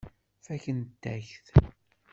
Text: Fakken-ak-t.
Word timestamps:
Fakken-ak-t. 0.45 1.45